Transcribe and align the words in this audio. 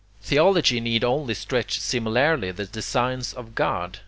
Theology 0.23 0.79
need 0.79 1.03
only 1.03 1.35
stretch 1.35 1.77
similarly 1.79 2.49
the 2.49 2.65
designs 2.65 3.33
of 3.33 3.53
God. 3.53 3.99